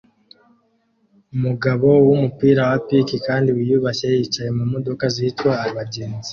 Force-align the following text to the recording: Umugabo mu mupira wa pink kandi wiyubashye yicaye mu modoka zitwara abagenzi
Umugabo 1.35 1.87
mu 2.07 2.13
mupira 2.21 2.61
wa 2.69 2.77
pink 2.87 3.09
kandi 3.27 3.47
wiyubashye 3.55 4.07
yicaye 4.19 4.49
mu 4.57 4.63
modoka 4.73 5.03
zitwara 5.15 5.63
abagenzi 5.71 6.29